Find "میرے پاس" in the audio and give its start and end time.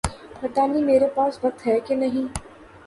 0.83-1.39